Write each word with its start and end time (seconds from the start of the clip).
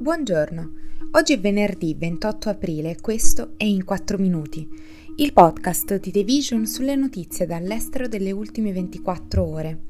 Buongiorno, 0.00 0.70
oggi 1.10 1.34
è 1.34 1.38
venerdì 1.38 1.94
28 1.94 2.48
aprile 2.48 2.92
e 2.92 3.00
questo 3.02 3.52
è 3.58 3.64
In 3.64 3.84
4 3.84 4.16
Minuti, 4.16 4.66
il 5.16 5.34
podcast 5.34 6.00
di 6.00 6.10
The 6.10 6.24
Vision 6.24 6.64
sulle 6.64 6.96
notizie 6.96 7.44
dall'estero 7.44 8.08
delle 8.08 8.32
ultime 8.32 8.72
24 8.72 9.46
ore. 9.46 9.80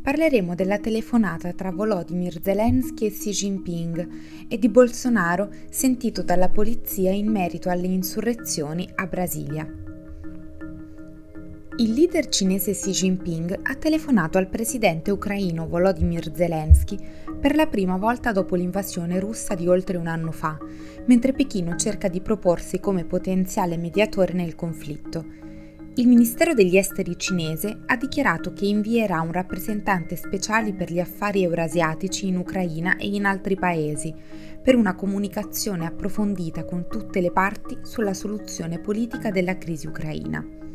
Parleremo 0.00 0.54
della 0.54 0.78
telefonata 0.78 1.52
tra 1.52 1.72
Volodymyr 1.72 2.40
Zelensky 2.42 3.04
e 3.04 3.10
Xi 3.10 3.30
Jinping 3.32 4.08
e 4.48 4.58
di 4.58 4.70
Bolsonaro 4.70 5.50
sentito 5.68 6.22
dalla 6.22 6.48
polizia 6.48 7.10
in 7.10 7.30
merito 7.30 7.68
alle 7.68 7.88
insurrezioni 7.88 8.88
a 8.94 9.04
Brasilia. 9.04 9.89
Il 11.80 11.94
leader 11.94 12.28
cinese 12.28 12.72
Xi 12.72 12.90
Jinping 12.90 13.58
ha 13.62 13.74
telefonato 13.74 14.36
al 14.36 14.50
presidente 14.50 15.10
ucraino 15.10 15.66
Volodymyr 15.66 16.30
Zelensky 16.34 16.98
per 17.40 17.54
la 17.54 17.68
prima 17.68 17.96
volta 17.96 18.32
dopo 18.32 18.54
l'invasione 18.54 19.18
russa 19.18 19.54
di 19.54 19.66
oltre 19.66 19.96
un 19.96 20.06
anno 20.06 20.30
fa, 20.30 20.58
mentre 21.06 21.32
Pechino 21.32 21.76
cerca 21.76 22.08
di 22.08 22.20
proporsi 22.20 22.80
come 22.80 23.06
potenziale 23.06 23.78
mediatore 23.78 24.34
nel 24.34 24.56
conflitto. 24.56 25.24
Il 25.94 26.06
Ministero 26.06 26.52
degli 26.52 26.76
Esteri 26.76 27.16
cinese 27.16 27.78
ha 27.86 27.96
dichiarato 27.96 28.52
che 28.52 28.66
invierà 28.66 29.22
un 29.22 29.32
rappresentante 29.32 30.16
speciale 30.16 30.74
per 30.74 30.92
gli 30.92 31.00
affari 31.00 31.44
eurasiatici 31.44 32.26
in 32.26 32.36
Ucraina 32.36 32.98
e 32.98 33.06
in 33.06 33.24
altri 33.24 33.56
paesi, 33.56 34.14
per 34.62 34.74
una 34.76 34.94
comunicazione 34.94 35.86
approfondita 35.86 36.62
con 36.66 36.88
tutte 36.90 37.22
le 37.22 37.32
parti 37.32 37.78
sulla 37.84 38.12
soluzione 38.12 38.78
politica 38.80 39.30
della 39.30 39.56
crisi 39.56 39.86
ucraina. 39.86 40.69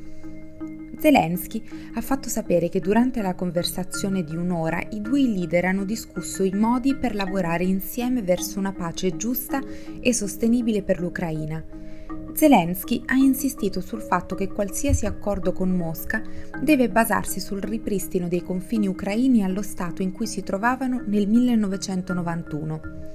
Zelensky 0.99 1.63
ha 1.93 2.01
fatto 2.01 2.29
sapere 2.29 2.69
che 2.69 2.79
durante 2.79 3.21
la 3.21 3.35
conversazione 3.35 4.23
di 4.23 4.35
un'ora 4.35 4.81
i 4.91 5.01
due 5.01 5.21
leader 5.21 5.65
hanno 5.65 5.85
discusso 5.85 6.43
i 6.43 6.51
modi 6.51 6.95
per 6.95 7.15
lavorare 7.15 7.63
insieme 7.63 8.21
verso 8.21 8.59
una 8.59 8.73
pace 8.73 9.15
giusta 9.15 9.61
e 9.99 10.13
sostenibile 10.13 10.83
per 10.83 10.99
l'Ucraina. 10.99 11.63
Zelensky 12.33 13.01
ha 13.05 13.15
insistito 13.15 13.79
sul 13.79 14.01
fatto 14.01 14.35
che 14.35 14.49
qualsiasi 14.49 15.05
accordo 15.05 15.53
con 15.53 15.69
Mosca 15.69 16.21
deve 16.61 16.89
basarsi 16.89 17.39
sul 17.39 17.61
ripristino 17.61 18.27
dei 18.27 18.43
confini 18.43 18.87
ucraini 18.87 19.43
allo 19.43 19.61
stato 19.61 20.01
in 20.01 20.11
cui 20.11 20.27
si 20.27 20.43
trovavano 20.43 21.01
nel 21.05 21.27
1991 21.29 23.05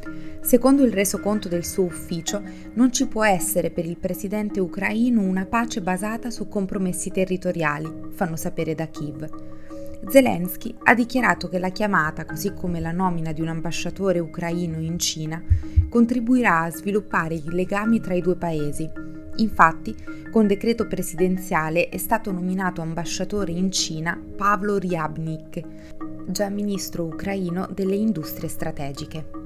Secondo 0.43 0.85
il 0.85 0.93
resoconto 0.93 1.49
del 1.49 1.65
suo 1.65 1.85
ufficio, 1.85 2.43
non 2.75 2.93
ci 2.93 3.07
può 3.07 3.25
essere 3.25 3.71
per 3.71 3.85
il 3.85 3.99
presidente 3.99 4.59
ucraino 4.59 5.21
una 5.21 5.45
pace 5.45 5.83
basata 5.83 6.31
su 6.31 6.49
compromessi 6.49 7.11
territoriali, 7.11 8.09
fanno 8.11 8.37
sapere 8.37 8.75
da 8.75 8.87
Kiev. 8.87 9.29
Zelensky 10.09 10.75
ha 10.85 10.95
dichiarato 10.95 11.49
che 11.49 11.59
la 11.59 11.69
chiamata, 11.69 12.25
così 12.25 12.55
come 12.55 12.81
la 12.81 12.91
nomina 12.91 13.33
di 13.33 13.43
un 13.43 13.49
ambasciatore 13.49 14.19
ucraino 14.19 14.81
in 14.81 14.99
Cina, 14.99 15.43
contribuirà 15.89 16.63
a 16.63 16.71
sviluppare 16.71 17.35
i 17.35 17.45
legami 17.51 18.01
tra 18.01 18.15
i 18.15 18.23
due 18.23 18.37
paesi. 18.37 18.89
Infatti, 19.37 19.95
con 20.31 20.47
decreto 20.47 20.87
presidenziale 20.87 21.91
è 21.91 21.99
stato 21.99 22.33
nominato 22.33 22.81
ambasciatore 22.81 23.53
in 23.53 23.71
Cina 23.71 24.19
Pavlo 24.37 24.79
Ryabnik, 24.79 25.63
già 26.27 26.49
ministro 26.49 27.05
ucraino 27.05 27.69
delle 27.73 27.97
industrie 27.97 28.49
strategiche. 28.49 29.40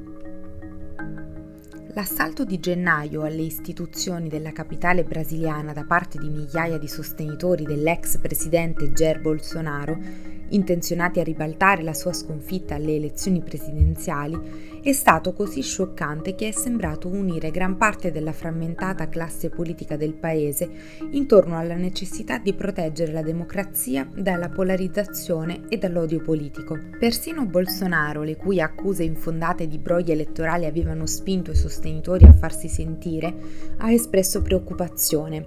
L'assalto 1.94 2.44
di 2.44 2.58
gennaio 2.58 3.22
alle 3.22 3.42
istituzioni 3.42 4.28
della 4.28 4.50
capitale 4.50 5.04
brasiliana 5.04 5.72
da 5.72 5.84
parte 5.84 6.18
di 6.18 6.28
migliaia 6.28 6.76
di 6.76 6.88
sostenitori 6.88 7.62
dell'ex 7.62 8.18
presidente 8.18 8.90
Jair 8.90 9.20
Bolsonaro 9.20 10.32
intenzionati 10.48 11.20
a 11.20 11.24
ribaltare 11.24 11.82
la 11.82 11.94
sua 11.94 12.12
sconfitta 12.12 12.74
alle 12.74 12.96
elezioni 12.96 13.40
presidenziali, 13.40 14.38
è 14.82 14.92
stato 14.92 15.32
così 15.32 15.62
scioccante 15.62 16.34
che 16.34 16.48
è 16.48 16.50
sembrato 16.52 17.08
unire 17.08 17.50
gran 17.50 17.76
parte 17.76 18.12
della 18.12 18.32
frammentata 18.32 19.08
classe 19.08 19.48
politica 19.48 19.96
del 19.96 20.12
paese 20.12 20.68
intorno 21.10 21.58
alla 21.58 21.74
necessità 21.74 22.38
di 22.38 22.52
proteggere 22.52 23.12
la 23.12 23.22
democrazia 23.22 24.06
dalla 24.14 24.50
polarizzazione 24.50 25.62
e 25.68 25.78
dall'odio 25.78 26.20
politico. 26.20 26.78
Persino 26.98 27.46
Bolsonaro, 27.46 28.22
le 28.22 28.36
cui 28.36 28.60
accuse 28.60 29.02
infondate 29.02 29.66
di 29.66 29.78
brogli 29.78 30.10
elettorali 30.10 30.66
avevano 30.66 31.06
spinto 31.06 31.50
i 31.50 31.56
sostenitori 31.56 31.82
a 32.26 32.32
farsi 32.32 32.68
sentire, 32.68 33.34
ha 33.78 33.92
espresso 33.92 34.42
preoccupazione 34.42 35.44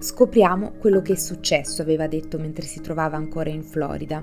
Scopriamo 0.00 0.74
quello 0.78 1.02
che 1.02 1.14
è 1.14 1.16
successo, 1.16 1.82
aveva 1.82 2.06
detto 2.06 2.38
mentre 2.38 2.64
si 2.64 2.80
trovava 2.80 3.16
ancora 3.16 3.50
in 3.50 3.64
Florida. 3.64 4.22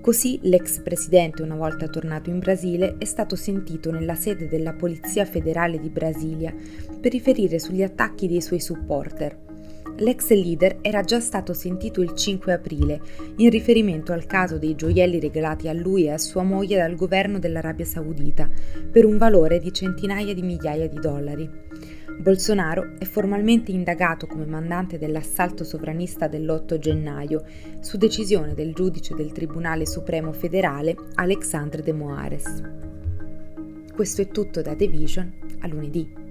Così 0.00 0.40
l'ex 0.44 0.80
presidente, 0.80 1.42
una 1.42 1.56
volta 1.56 1.88
tornato 1.88 2.30
in 2.30 2.38
Brasile, 2.38 2.96
è 2.96 3.04
stato 3.04 3.36
sentito 3.36 3.90
nella 3.90 4.14
sede 4.14 4.48
della 4.48 4.72
Polizia 4.72 5.26
federale 5.26 5.78
di 5.78 5.90
Brasilia 5.90 6.54
per 6.98 7.12
riferire 7.12 7.58
sugli 7.58 7.82
attacchi 7.82 8.28
dei 8.28 8.40
suoi 8.40 8.60
supporter. 8.60 9.49
L'ex 9.96 10.30
leader 10.30 10.78
era 10.80 11.02
già 11.02 11.20
stato 11.20 11.52
sentito 11.52 12.00
il 12.00 12.14
5 12.14 12.52
aprile 12.52 13.00
in 13.36 13.50
riferimento 13.50 14.12
al 14.12 14.26
caso 14.26 14.58
dei 14.58 14.74
gioielli 14.74 15.20
regalati 15.20 15.68
a 15.68 15.72
lui 15.72 16.04
e 16.04 16.10
a 16.10 16.18
sua 16.18 16.42
moglie 16.42 16.78
dal 16.78 16.96
governo 16.96 17.38
dell'Arabia 17.38 17.84
Saudita 17.84 18.48
per 18.90 19.04
un 19.04 19.18
valore 19.18 19.58
di 19.58 19.72
centinaia 19.72 20.32
di 20.32 20.42
migliaia 20.42 20.88
di 20.88 20.98
dollari. 20.98 21.48
Bolsonaro 22.20 22.92
è 22.98 23.04
formalmente 23.04 23.72
indagato 23.72 24.26
come 24.26 24.44
mandante 24.44 24.98
dell'assalto 24.98 25.64
sovranista 25.64 26.28
dell'8 26.28 26.78
gennaio, 26.78 27.44
su 27.80 27.96
decisione 27.96 28.52
del 28.54 28.74
giudice 28.74 29.14
del 29.14 29.32
Tribunale 29.32 29.86
Supremo 29.86 30.32
federale 30.32 30.94
Alexandre 31.14 31.82
de 31.82 31.92
Moares. 31.92 32.62
Questo 33.94 34.22
è 34.22 34.28
tutto 34.28 34.60
da 34.60 34.74
The 34.74 34.86
Vision, 34.86 35.32
a 35.60 35.66
lunedì. 35.66 36.29